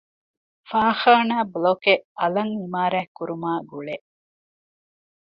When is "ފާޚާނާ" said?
0.69-1.35